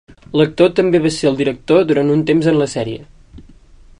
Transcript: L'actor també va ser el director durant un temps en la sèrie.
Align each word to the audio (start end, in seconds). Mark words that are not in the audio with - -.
L'actor 0.39 0.71
també 0.79 1.01
va 1.03 1.11
ser 1.17 1.29
el 1.31 1.37
director 1.41 1.85
durant 1.91 2.11
un 2.15 2.25
temps 2.33 2.51
en 2.53 2.59
la 2.63 2.71
sèrie. 2.75 3.47